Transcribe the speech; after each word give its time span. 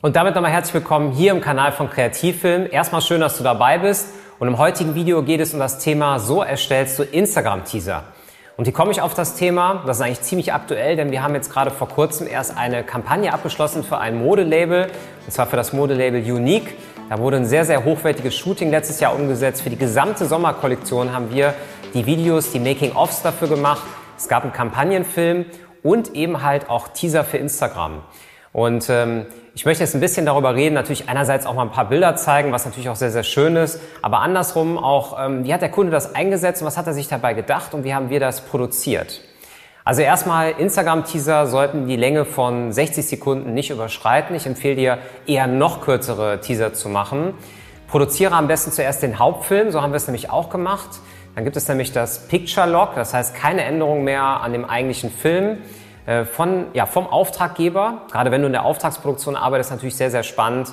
Und 0.00 0.14
damit 0.14 0.36
nochmal 0.36 0.52
herzlich 0.52 0.74
willkommen 0.74 1.10
hier 1.10 1.32
im 1.32 1.40
Kanal 1.40 1.72
von 1.72 1.90
Kreativfilm. 1.90 2.68
Erstmal 2.70 3.02
schön, 3.02 3.20
dass 3.20 3.36
du 3.36 3.42
dabei 3.42 3.78
bist. 3.78 4.10
Und 4.38 4.46
im 4.46 4.56
heutigen 4.56 4.94
Video 4.94 5.24
geht 5.24 5.40
es 5.40 5.52
um 5.54 5.58
das 5.58 5.80
Thema, 5.80 6.20
so 6.20 6.40
erstellst 6.40 7.00
du 7.00 7.02
Instagram-Teaser. 7.02 8.04
Und 8.56 8.68
wie 8.68 8.70
komme 8.70 8.92
ich 8.92 9.00
auf 9.00 9.14
das 9.14 9.34
Thema? 9.34 9.82
Das 9.86 9.96
ist 9.96 10.04
eigentlich 10.04 10.20
ziemlich 10.20 10.52
aktuell, 10.52 10.94
denn 10.94 11.10
wir 11.10 11.24
haben 11.24 11.34
jetzt 11.34 11.50
gerade 11.50 11.72
vor 11.72 11.88
kurzem 11.88 12.28
erst 12.28 12.56
eine 12.56 12.84
Kampagne 12.84 13.32
abgeschlossen 13.32 13.82
für 13.82 13.98
ein 13.98 14.22
Modelabel, 14.22 14.86
und 15.26 15.32
zwar 15.32 15.48
für 15.48 15.56
das 15.56 15.72
Modelabel 15.72 16.20
Unique. 16.20 16.76
Da 17.10 17.18
wurde 17.18 17.38
ein 17.38 17.46
sehr, 17.46 17.64
sehr 17.64 17.84
hochwertiges 17.84 18.36
Shooting 18.36 18.70
letztes 18.70 19.00
Jahr 19.00 19.16
umgesetzt. 19.16 19.62
Für 19.62 19.70
die 19.70 19.76
gesamte 19.76 20.26
Sommerkollektion 20.26 21.12
haben 21.12 21.32
wir 21.32 21.54
die 21.92 22.06
Videos, 22.06 22.52
die 22.52 22.60
Making-ofs 22.60 23.22
dafür 23.22 23.48
gemacht. 23.48 23.82
Es 24.16 24.28
gab 24.28 24.44
einen 24.44 24.52
Kampagnenfilm 24.52 25.46
und 25.82 26.14
eben 26.14 26.44
halt 26.44 26.70
auch 26.70 26.86
Teaser 26.86 27.24
für 27.24 27.38
Instagram. 27.38 28.02
Und 28.52 28.88
ähm, 28.90 29.26
ich 29.58 29.64
möchte 29.64 29.82
jetzt 29.82 29.96
ein 29.96 30.00
bisschen 30.00 30.24
darüber 30.24 30.54
reden, 30.54 30.76
natürlich 30.76 31.08
einerseits 31.08 31.44
auch 31.44 31.52
mal 31.52 31.62
ein 31.62 31.72
paar 31.72 31.88
Bilder 31.88 32.14
zeigen, 32.14 32.52
was 32.52 32.64
natürlich 32.64 32.90
auch 32.90 32.94
sehr, 32.94 33.10
sehr 33.10 33.24
schön 33.24 33.56
ist, 33.56 33.80
aber 34.02 34.20
andersrum 34.20 34.78
auch, 34.78 35.18
ähm, 35.18 35.42
wie 35.42 35.52
hat 35.52 35.62
der 35.62 35.68
Kunde 35.68 35.90
das 35.90 36.14
eingesetzt 36.14 36.62
und 36.62 36.66
was 36.68 36.76
hat 36.76 36.86
er 36.86 36.94
sich 36.94 37.08
dabei 37.08 37.34
gedacht 37.34 37.74
und 37.74 37.82
wie 37.82 37.92
haben 37.92 38.08
wir 38.08 38.20
das 38.20 38.42
produziert? 38.42 39.20
Also 39.84 40.02
erstmal, 40.02 40.52
Instagram-Teaser 40.52 41.48
sollten 41.48 41.88
die 41.88 41.96
Länge 41.96 42.24
von 42.24 42.70
60 42.70 43.04
Sekunden 43.04 43.52
nicht 43.52 43.70
überschreiten. 43.70 44.36
Ich 44.36 44.46
empfehle 44.46 44.76
dir, 44.76 44.98
eher 45.26 45.48
noch 45.48 45.80
kürzere 45.80 46.40
Teaser 46.40 46.72
zu 46.72 46.88
machen. 46.88 47.34
Produziere 47.88 48.36
am 48.36 48.46
besten 48.46 48.70
zuerst 48.70 49.02
den 49.02 49.18
Hauptfilm, 49.18 49.72
so 49.72 49.82
haben 49.82 49.90
wir 49.90 49.96
es 49.96 50.06
nämlich 50.06 50.30
auch 50.30 50.50
gemacht. 50.50 51.00
Dann 51.34 51.42
gibt 51.42 51.56
es 51.56 51.66
nämlich 51.66 51.90
das 51.90 52.28
Picture 52.28 52.70
Lock, 52.70 52.94
das 52.94 53.12
heißt 53.12 53.34
keine 53.34 53.64
Änderung 53.64 54.04
mehr 54.04 54.22
an 54.22 54.52
dem 54.52 54.64
eigentlichen 54.64 55.10
Film. 55.10 55.58
Äh, 56.08 56.24
von, 56.24 56.68
ja, 56.72 56.86
vom 56.86 57.06
Auftraggeber. 57.06 58.06
Gerade 58.10 58.30
wenn 58.30 58.40
du 58.40 58.46
in 58.46 58.54
der 58.54 58.64
Auftragsproduktion 58.64 59.36
arbeitest, 59.36 59.70
natürlich 59.72 59.94
sehr, 59.94 60.10
sehr 60.10 60.22
spannend. 60.22 60.72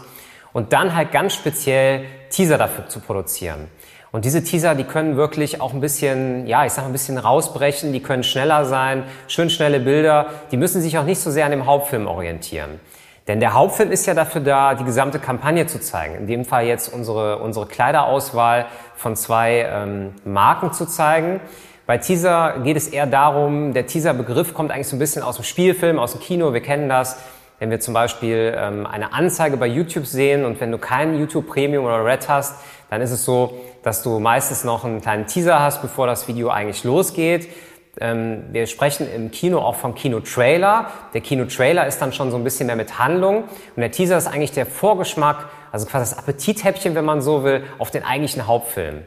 Und 0.53 0.71
dann 0.71 0.95
halt 0.95 1.11
ganz 1.11 1.33
speziell 1.33 2.05
Teaser 2.29 2.57
dafür 2.57 2.87
zu 2.87 3.01
produzieren. 3.01 3.67
Und 4.13 4.23
diese 4.23 4.45
Teaser, 4.45 4.75
die 4.75 4.85
können 4.85 5.17
wirklich 5.17 5.59
auch 5.59 5.73
ein 5.73 5.81
bisschen, 5.81 6.47
ja, 6.47 6.65
ich 6.65 6.71
sag 6.71 6.83
mal 6.83 6.89
ein 6.89 6.93
bisschen 6.93 7.17
rausbrechen, 7.17 7.91
die 7.91 8.01
können 8.01 8.23
schneller 8.23 8.63
sein, 8.63 9.03
schön 9.27 9.49
schnelle 9.49 9.81
Bilder, 9.81 10.27
die 10.51 10.57
müssen 10.57 10.81
sich 10.81 10.97
auch 10.97 11.03
nicht 11.03 11.19
so 11.19 11.29
sehr 11.31 11.43
an 11.43 11.51
dem 11.51 11.65
Hauptfilm 11.65 12.07
orientieren. 12.07 12.79
Denn 13.27 13.41
der 13.41 13.53
Hauptfilm 13.53 13.91
ist 13.91 14.05
ja 14.05 14.13
dafür 14.13 14.39
da, 14.39 14.75
die 14.75 14.85
gesamte 14.85 15.19
Kampagne 15.19 15.67
zu 15.67 15.81
zeigen. 15.81 16.15
In 16.15 16.27
dem 16.27 16.45
Fall 16.45 16.65
jetzt 16.65 16.93
unsere, 16.93 17.39
unsere 17.39 17.65
Kleiderauswahl 17.65 18.67
von 18.95 19.17
zwei 19.17 19.67
ähm, 19.69 20.13
Marken 20.23 20.71
zu 20.71 20.85
zeigen. 20.85 21.41
Bei 21.87 21.99
Teaser 21.99 22.61
geht 22.63 22.77
es 22.77 22.87
eher 22.87 23.05
darum, 23.05 23.73
der 23.73 23.85
Teaser-Begriff 23.85 24.55
kommt 24.55 24.71
eigentlich 24.71 24.87
so 24.87 24.95
ein 24.95 24.99
bisschen 24.99 25.21
aus 25.21 25.35
dem 25.35 25.43
Spielfilm, 25.43 25.99
aus 25.99 26.13
dem 26.13 26.21
Kino, 26.21 26.51
wir 26.51 26.61
kennen 26.61 26.89
das. 26.89 27.17
Wenn 27.59 27.69
wir 27.69 27.79
zum 27.79 27.93
Beispiel 27.93 28.55
ähm, 28.57 28.87
eine 28.87 29.13
Anzeige 29.13 29.55
bei 29.57 29.67
YouTube 29.67 30.07
sehen 30.07 30.45
und 30.45 30.59
wenn 30.59 30.71
du 30.71 30.79
kein 30.79 31.17
YouTube 31.17 31.47
Premium 31.47 31.85
oder 31.85 32.03
Red 32.03 32.27
hast, 32.27 32.55
dann 32.89 33.01
ist 33.01 33.11
es 33.11 33.23
so, 33.23 33.55
dass 33.83 34.01
du 34.01 34.19
meistens 34.19 34.63
noch 34.63 34.83
einen 34.83 34.99
kleinen 34.99 35.27
Teaser 35.27 35.59
hast, 35.59 35.83
bevor 35.83 36.07
das 36.07 36.27
Video 36.27 36.49
eigentlich 36.49 36.83
losgeht. 36.83 37.47
Ähm, 38.01 38.45
wir 38.51 38.65
sprechen 38.65 39.07
im 39.13 39.29
Kino 39.29 39.59
auch 39.59 39.75
vom 39.75 39.93
Kino-Trailer. 39.93 40.87
Der 41.13 41.21
Kino-Trailer 41.21 41.85
ist 41.85 42.01
dann 42.01 42.11
schon 42.13 42.31
so 42.31 42.37
ein 42.37 42.43
bisschen 42.43 42.65
mehr 42.65 42.75
mit 42.75 42.97
Handlung 42.97 43.43
und 43.43 43.79
der 43.79 43.91
Teaser 43.91 44.17
ist 44.17 44.25
eigentlich 44.25 44.51
der 44.51 44.65
Vorgeschmack, 44.65 45.49
also 45.71 45.85
quasi 45.85 46.09
das 46.11 46.17
Appetithäppchen, 46.17 46.95
wenn 46.95 47.05
man 47.05 47.21
so 47.21 47.43
will, 47.43 47.63
auf 47.77 47.91
den 47.91 48.03
eigentlichen 48.03 48.47
Hauptfilm. 48.47 49.03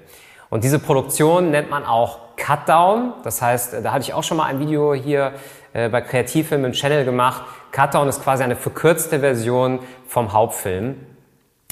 Und 0.50 0.64
diese 0.64 0.78
Produktion 0.78 1.50
nennt 1.50 1.70
man 1.70 1.84
auch 1.84 2.18
Cutdown. 2.36 3.12
Das 3.22 3.42
heißt, 3.42 3.76
da 3.82 3.92
hatte 3.92 4.02
ich 4.02 4.14
auch 4.14 4.22
schon 4.22 4.36
mal 4.38 4.46
ein 4.46 4.60
Video 4.60 4.94
hier 4.94 5.32
äh, 5.72 5.88
bei 5.88 6.00
Kreativfilm 6.00 6.64
im 6.64 6.72
Channel 6.72 7.04
gemacht. 7.04 7.42
Cutdown 7.72 8.08
ist 8.08 8.22
quasi 8.22 8.42
eine 8.42 8.56
verkürzte 8.56 9.20
Version 9.20 9.80
vom 10.06 10.32
Hauptfilm. 10.32 10.96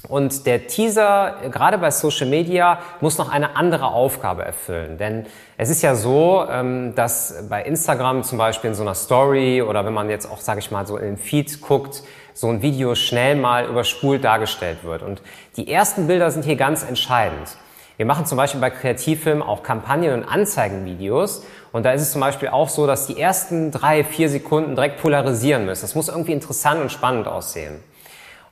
Und 0.08 0.46
der 0.46 0.68
Teaser, 0.68 1.36
gerade 1.50 1.78
bei 1.78 1.90
Social 1.90 2.28
Media, 2.28 2.78
muss 3.00 3.18
noch 3.18 3.32
eine 3.32 3.56
andere 3.56 3.86
Aufgabe 3.86 4.44
erfüllen. 4.44 4.98
Denn 4.98 5.26
es 5.56 5.70
ist 5.70 5.82
ja 5.82 5.94
so, 5.94 6.44
ähm, 6.48 6.94
dass 6.94 7.46
bei 7.48 7.62
Instagram 7.62 8.22
zum 8.22 8.38
Beispiel 8.38 8.70
in 8.70 8.76
so 8.76 8.82
einer 8.82 8.94
Story 8.94 9.62
oder 9.62 9.84
wenn 9.84 9.94
man 9.94 10.10
jetzt 10.10 10.30
auch, 10.30 10.38
sage 10.38 10.60
ich 10.60 10.70
mal, 10.70 10.86
so 10.86 10.96
in 10.96 11.06
den 11.06 11.16
Feed 11.16 11.60
guckt, 11.60 12.02
so 12.34 12.48
ein 12.48 12.62
Video 12.62 12.94
schnell 12.94 13.34
mal 13.34 13.66
überspult 13.66 14.22
dargestellt 14.22 14.84
wird. 14.84 15.02
Und 15.02 15.22
die 15.56 15.72
ersten 15.72 16.06
Bilder 16.06 16.30
sind 16.30 16.44
hier 16.44 16.56
ganz 16.56 16.84
entscheidend. 16.84 17.56
Wir 17.96 18.04
machen 18.06 18.26
zum 18.26 18.36
Beispiel 18.36 18.60
bei 18.60 18.70
Kreativfilmen 18.70 19.42
auch 19.42 19.62
Kampagnen- 19.62 20.12
und 20.12 20.24
Anzeigenvideos. 20.24 21.44
Und 21.72 21.84
da 21.84 21.92
ist 21.92 22.02
es 22.02 22.12
zum 22.12 22.20
Beispiel 22.20 22.48
auch 22.48 22.68
so, 22.68 22.86
dass 22.86 23.06
die 23.06 23.18
ersten 23.18 23.70
drei, 23.70 24.04
vier 24.04 24.28
Sekunden 24.28 24.74
direkt 24.74 25.00
polarisieren 25.00 25.64
müssen. 25.64 25.82
Das 25.82 25.94
muss 25.94 26.08
irgendwie 26.08 26.32
interessant 26.32 26.80
und 26.80 26.92
spannend 26.92 27.26
aussehen. 27.26 27.80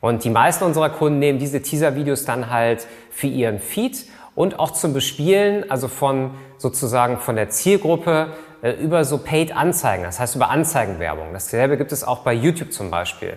Und 0.01 0.25
die 0.25 0.31
meisten 0.31 0.65
unserer 0.65 0.91
Kunden 0.91 1.19
nehmen 1.19 1.39
diese 1.39 1.63
Teaser-Videos 1.63 2.25
dann 2.25 2.51
halt 2.51 2.87
für 3.11 3.27
ihren 3.27 3.59
Feed 3.59 4.07
und 4.35 4.59
auch 4.59 4.73
zum 4.73 4.93
Bespielen, 4.93 5.71
also 5.71 5.89
von 5.89 6.33
sozusagen 6.59 7.19
von 7.19 7.37
der 7.37 7.51
Zielgruppe 7.51 8.29
äh, 8.63 8.73
über 8.73 9.05
so 9.05 9.19
Paid-Anzeigen, 9.19 10.05
das 10.05 10.21
heißt 10.21 10.37
über 10.37 10.51
Anzeigenwerbung. 10.51 11.33
Dasselbe 11.33 11.77
gibt 11.77 11.93
es 11.93 12.05
auch 12.05 12.21
bei 12.21 12.33
YouTube 12.33 12.73
zum 12.73 12.91
Beispiel. 12.91 13.37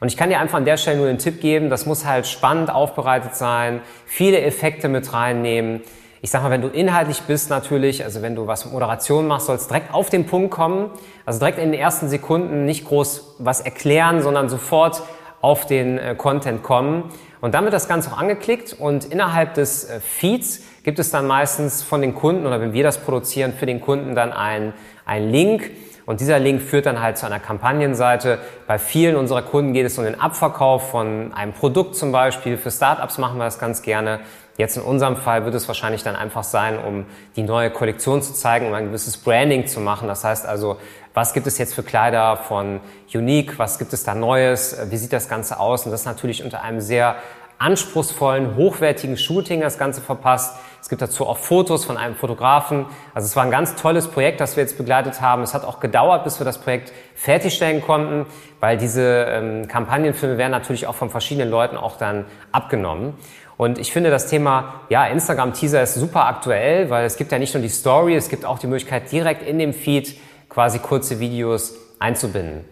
Und 0.00 0.08
ich 0.08 0.16
kann 0.16 0.30
dir 0.30 0.40
einfach 0.40 0.56
an 0.56 0.64
der 0.64 0.78
Stelle 0.78 0.96
nur 0.96 1.06
den 1.06 1.18
Tipp 1.18 1.40
geben, 1.40 1.68
das 1.68 1.84
muss 1.84 2.06
halt 2.06 2.26
spannend 2.26 2.70
aufbereitet 2.70 3.36
sein, 3.36 3.82
viele 4.06 4.40
Effekte 4.40 4.88
mit 4.88 5.12
reinnehmen. 5.12 5.82
Ich 6.22 6.30
sag 6.30 6.42
mal, 6.42 6.50
wenn 6.50 6.62
du 6.62 6.68
inhaltlich 6.68 7.22
bist 7.22 7.50
natürlich, 7.50 8.04
also 8.04 8.22
wenn 8.22 8.34
du 8.34 8.46
was 8.46 8.64
mit 8.64 8.72
Moderation 8.72 9.26
machst, 9.26 9.46
sollst 9.46 9.70
direkt 9.70 9.94
auf 9.94 10.10
den 10.10 10.26
Punkt 10.26 10.50
kommen. 10.50 10.90
Also 11.24 11.38
direkt 11.38 11.58
in 11.58 11.72
den 11.72 11.80
ersten 11.80 12.08
Sekunden 12.08 12.66
nicht 12.66 12.86
groß 12.86 13.36
was 13.38 13.60
erklären, 13.60 14.22
sondern 14.22 14.48
sofort 14.48 15.02
auf 15.40 15.66
den 15.66 15.98
äh, 15.98 16.14
Content 16.14 16.62
kommen. 16.62 17.10
Und 17.40 17.54
dann 17.54 17.64
wird 17.64 17.72
das 17.72 17.88
Ganze 17.88 18.12
auch 18.12 18.18
angeklickt 18.18 18.74
und 18.78 19.06
innerhalb 19.06 19.54
des 19.54 19.84
äh, 19.84 20.00
Feeds 20.00 20.60
gibt 20.82 20.98
es 20.98 21.10
dann 21.10 21.26
meistens 21.26 21.82
von 21.82 22.02
den 22.02 22.14
Kunden 22.14 22.46
oder 22.46 22.60
wenn 22.60 22.74
wir 22.74 22.82
das 22.82 22.98
produzieren, 22.98 23.54
für 23.54 23.66
den 23.66 23.80
Kunden 23.80 24.14
dann 24.14 24.32
ein, 24.32 24.74
ein 25.06 25.30
Link, 25.30 25.70
und 26.10 26.18
dieser 26.18 26.40
Link 26.40 26.60
führt 26.60 26.86
dann 26.86 27.00
halt 27.00 27.18
zu 27.18 27.26
einer 27.26 27.38
Kampagnenseite. 27.38 28.40
Bei 28.66 28.80
vielen 28.80 29.14
unserer 29.14 29.42
Kunden 29.42 29.74
geht 29.74 29.86
es 29.86 29.96
um 29.96 30.02
den 30.02 30.20
Abverkauf 30.20 30.90
von 30.90 31.32
einem 31.32 31.52
Produkt 31.52 31.94
zum 31.94 32.10
Beispiel. 32.10 32.56
Für 32.56 32.72
Startups 32.72 33.16
machen 33.18 33.38
wir 33.38 33.44
das 33.44 33.60
ganz 33.60 33.80
gerne. 33.82 34.18
Jetzt 34.56 34.76
in 34.76 34.82
unserem 34.82 35.16
Fall 35.16 35.44
wird 35.44 35.54
es 35.54 35.68
wahrscheinlich 35.68 36.02
dann 36.02 36.16
einfach 36.16 36.42
sein, 36.42 36.80
um 36.80 37.06
die 37.36 37.44
neue 37.44 37.70
Kollektion 37.70 38.22
zu 38.22 38.32
zeigen, 38.32 38.66
um 38.66 38.74
ein 38.74 38.86
gewisses 38.86 39.18
Branding 39.18 39.68
zu 39.68 39.78
machen. 39.78 40.08
Das 40.08 40.24
heißt 40.24 40.46
also, 40.46 40.78
was 41.14 41.32
gibt 41.32 41.46
es 41.46 41.58
jetzt 41.58 41.74
für 41.74 41.84
Kleider 41.84 42.36
von 42.36 42.80
Unique? 43.14 43.60
Was 43.60 43.78
gibt 43.78 43.92
es 43.92 44.02
da 44.02 44.16
Neues? 44.16 44.76
Wie 44.90 44.96
sieht 44.96 45.12
das 45.12 45.28
Ganze 45.28 45.60
aus? 45.60 45.86
Und 45.86 45.92
das 45.92 46.06
natürlich 46.06 46.42
unter 46.42 46.64
einem 46.64 46.80
sehr 46.80 47.14
anspruchsvollen, 47.60 48.56
hochwertigen 48.56 49.16
Shooting 49.16 49.60
das 49.60 49.78
Ganze 49.78 50.00
verpasst. 50.00 50.56
Es 50.80 50.88
gibt 50.88 51.02
dazu 51.02 51.26
auch 51.26 51.36
Fotos 51.36 51.84
von 51.84 51.98
einem 51.98 52.16
Fotografen. 52.16 52.86
Also 53.14 53.26
es 53.26 53.36
war 53.36 53.44
ein 53.44 53.50
ganz 53.50 53.76
tolles 53.76 54.08
Projekt, 54.08 54.40
das 54.40 54.56
wir 54.56 54.62
jetzt 54.62 54.78
begleitet 54.78 55.20
haben. 55.20 55.42
Es 55.42 55.52
hat 55.52 55.64
auch 55.64 55.78
gedauert, 55.78 56.24
bis 56.24 56.40
wir 56.40 56.46
das 56.46 56.58
Projekt 56.58 56.90
fertigstellen 57.14 57.82
konnten, 57.82 58.24
weil 58.60 58.78
diese 58.78 59.26
ähm, 59.28 59.68
Kampagnenfilme 59.68 60.38
werden 60.38 60.52
natürlich 60.52 60.86
auch 60.86 60.94
von 60.94 61.10
verschiedenen 61.10 61.50
Leuten 61.50 61.76
auch 61.76 61.98
dann 61.98 62.24
abgenommen. 62.50 63.12
Und 63.58 63.78
ich 63.78 63.92
finde 63.92 64.08
das 64.08 64.26
Thema 64.26 64.80
ja, 64.88 65.04
Instagram-Teaser 65.06 65.82
ist 65.82 65.94
super 65.94 66.24
aktuell, 66.24 66.88
weil 66.88 67.04
es 67.04 67.16
gibt 67.16 67.30
ja 67.30 67.38
nicht 67.38 67.52
nur 67.52 67.62
die 67.62 67.68
Story, 67.68 68.16
es 68.16 68.30
gibt 68.30 68.46
auch 68.46 68.58
die 68.58 68.66
Möglichkeit, 68.66 69.12
direkt 69.12 69.46
in 69.46 69.58
dem 69.58 69.74
Feed 69.74 70.18
quasi 70.48 70.78
kurze 70.78 71.20
Videos 71.20 71.74
einzubinden. 71.98 72.64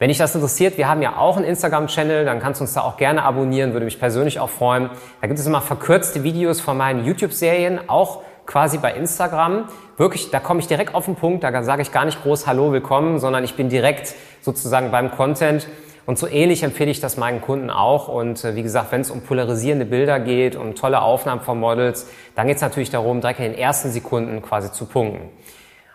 Wenn 0.00 0.08
dich 0.08 0.18
das 0.18 0.34
interessiert, 0.34 0.76
wir 0.76 0.88
haben 0.88 1.02
ja 1.02 1.18
auch 1.18 1.36
einen 1.36 1.46
Instagram-Channel, 1.46 2.24
dann 2.24 2.40
kannst 2.40 2.60
du 2.60 2.64
uns 2.64 2.74
da 2.74 2.80
auch 2.80 2.96
gerne 2.96 3.22
abonnieren, 3.22 3.74
würde 3.74 3.84
mich 3.84 4.00
persönlich 4.00 4.40
auch 4.40 4.50
freuen. 4.50 4.90
Da 5.20 5.28
gibt 5.28 5.38
es 5.38 5.46
immer 5.46 5.60
verkürzte 5.60 6.24
Videos 6.24 6.60
von 6.60 6.76
meinen 6.76 7.04
YouTube-Serien, 7.04 7.88
auch 7.88 8.22
quasi 8.44 8.78
bei 8.78 8.92
Instagram. 8.92 9.68
Wirklich, 9.96 10.32
da 10.32 10.40
komme 10.40 10.58
ich 10.58 10.66
direkt 10.66 10.96
auf 10.96 11.04
den 11.04 11.14
Punkt, 11.14 11.44
da 11.44 11.62
sage 11.62 11.82
ich 11.82 11.92
gar 11.92 12.04
nicht 12.06 12.20
groß 12.24 12.48
Hallo, 12.48 12.72
willkommen, 12.72 13.20
sondern 13.20 13.44
ich 13.44 13.54
bin 13.54 13.68
direkt 13.68 14.16
sozusagen 14.40 14.90
beim 14.90 15.12
Content. 15.12 15.68
Und 16.06 16.18
so 16.18 16.26
ähnlich 16.26 16.64
empfehle 16.64 16.90
ich 16.90 16.98
das 16.98 17.16
meinen 17.16 17.40
Kunden 17.40 17.70
auch. 17.70 18.08
Und 18.08 18.44
äh, 18.44 18.56
wie 18.56 18.64
gesagt, 18.64 18.90
wenn 18.90 19.00
es 19.00 19.12
um 19.12 19.20
polarisierende 19.20 19.86
Bilder 19.86 20.18
geht, 20.18 20.56
um 20.56 20.74
tolle 20.74 21.02
Aufnahmen 21.02 21.40
von 21.40 21.60
Models, 21.60 22.08
dann 22.34 22.48
geht 22.48 22.56
es 22.56 22.62
natürlich 22.62 22.90
darum, 22.90 23.20
direkt 23.20 23.38
in 23.38 23.52
den 23.52 23.54
ersten 23.54 23.92
Sekunden 23.92 24.42
quasi 24.42 24.72
zu 24.72 24.86
punkten. 24.86 25.30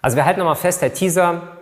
Also 0.01 0.15
wir 0.15 0.23
halten 0.23 0.39
nochmal 0.39 0.55
fest, 0.55 0.81
der 0.81 0.93
Teaser 0.93 1.58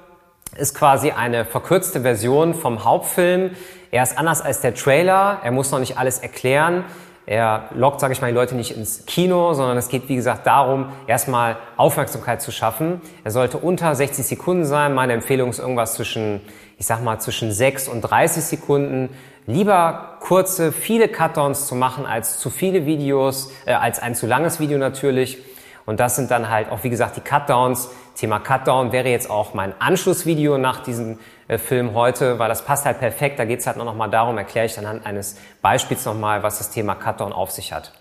ist 0.58 0.74
quasi 0.74 1.12
eine 1.12 1.46
verkürzte 1.46 2.02
Version 2.02 2.54
vom 2.54 2.84
Hauptfilm. 2.84 3.52
Er 3.92 4.04
ist 4.04 4.18
anders 4.18 4.42
als 4.42 4.62
der 4.62 4.76
Trailer. 4.76 5.40
Er 5.44 5.52
muss 5.52 5.72
noch 5.72 5.80
nicht 5.80 5.98
alles 5.98 6.20
erklären. 6.20 6.84
Er 7.26 7.70
lockt, 7.76 8.00
sage 8.00 8.14
ich 8.14 8.22
mal, 8.22 8.28
die 8.28 8.34
Leute 8.34 8.56
nicht 8.56 8.72
ins 8.72 9.06
Kino, 9.06 9.54
sondern 9.54 9.78
es 9.78 9.90
geht, 9.90 10.08
wie 10.08 10.16
gesagt, 10.16 10.48
darum, 10.48 10.94
erstmal 11.08 11.58
Aufmerksamkeit 11.76 12.42
zu 12.42 12.52
schaffen. 12.52 13.02
Er 13.26 13.32
sollte 13.32 13.58
unter 13.58 13.94
60 13.94 14.26
Sekunden 14.26 14.64
sein. 14.64 14.94
Meine 14.94 15.12
Empfehlung 15.12 15.50
ist 15.50 15.60
irgendwas 15.60 15.96
zwischen, 15.96 16.40
ich 16.78 16.86
sag 16.86 17.04
mal, 17.04 17.20
zwischen 17.20 17.52
6 17.52 17.90
und 17.90 18.00
30 18.00 18.44
Sekunden. 18.44 19.10
Lieber 19.46 20.18
kurze, 20.22 20.72
viele 20.72 21.10
Cut-Downs 21.10 21.68
zu 21.68 21.76
machen 21.76 22.06
als 22.06 22.40
zu 22.40 22.50
viele 22.50 22.86
Videos, 22.86 23.52
äh, 23.66 23.74
als 23.74 24.00
ein 24.00 24.16
zu 24.16 24.26
langes 24.26 24.62
Video 24.62 24.78
natürlich. 24.78 25.38
Und 25.86 26.00
das 26.00 26.16
sind 26.16 26.32
dann 26.32 26.50
halt 26.50 26.70
auch, 26.72 26.84
wie 26.84 26.90
gesagt, 26.90 27.18
die 27.18 27.22
Cutdowns. 27.22 27.90
Thema 28.18 28.40
Cutdown 28.40 28.92
wäre 28.92 29.10
jetzt 29.10 29.30
auch 29.30 29.54
mein 29.54 29.80
Anschlussvideo 29.80 30.58
nach 30.58 30.82
diesem 30.82 31.20
äh, 31.48 31.60
Film 31.60 31.94
heute, 31.94 32.40
weil 32.40 32.50
das 32.50 32.66
passt 32.66 32.86
halt 32.86 33.00
perfekt. 33.00 33.38
Da 33.38 33.46
geht 33.46 33.60
es 33.60 33.68
halt 33.68 33.78
noch 33.78 33.94
mal 33.94 34.08
darum, 34.08 34.38
erkläre 34.40 34.66
ich 34.66 34.78
anhand 34.80 35.06
eines 35.06 35.38
Beispiels 35.62 36.04
nochmal, 36.06 36.42
was 36.42 36.58
das 36.58 36.72
Thema 36.72 36.96
Cutdown 36.96 37.32
auf 37.32 37.52
sich 37.52 37.72
hat. 37.72 37.94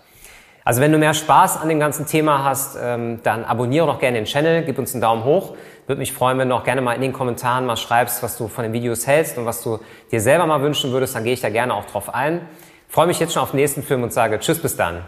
Also 0.65 0.81
wenn 0.81 0.91
du 0.91 0.97
mehr 0.97 1.13
Spaß 1.13 1.61
an 1.61 1.69
dem 1.69 1.79
ganzen 1.79 2.07
Thema 2.07 2.43
hast, 2.43 2.77
ähm, 2.81 3.21
dann 3.23 3.45
abonniere 3.45 3.85
doch 3.85 3.99
gerne 3.99 4.17
den 4.17 4.25
Channel, 4.25 4.63
gib 4.63 4.79
uns 4.79 4.93
einen 4.93 5.01
Daumen 5.01 5.23
hoch. 5.23 5.55
Würde 5.85 5.99
mich 5.99 6.11
freuen, 6.11 6.39
wenn 6.39 6.49
du 6.49 6.55
auch 6.55 6.63
gerne 6.63 6.81
mal 6.81 6.93
in 6.93 7.01
den 7.01 7.13
Kommentaren 7.13 7.67
mal 7.67 7.77
schreibst, 7.77 8.21
was 8.23 8.37
du 8.37 8.47
von 8.47 8.63
den 8.63 8.73
Videos 8.73 9.05
hältst 9.05 9.37
und 9.37 9.45
was 9.45 9.61
du 9.61 9.79
dir 10.11 10.19
selber 10.19 10.47
mal 10.47 10.61
wünschen 10.63 10.91
würdest, 10.91 11.15
dann 11.15 11.23
gehe 11.23 11.33
ich 11.33 11.41
da 11.41 11.49
gerne 11.49 11.75
auch 11.75 11.85
drauf 11.85 12.13
ein. 12.13 12.41
freue 12.89 13.05
mich 13.05 13.19
jetzt 13.19 13.33
schon 13.33 13.43
auf 13.43 13.51
den 13.51 13.61
nächsten 13.61 13.83
Film 13.83 14.01
und 14.01 14.11
sage 14.11 14.39
Tschüss 14.39 14.59
bis 14.59 14.75
dann. 14.75 15.03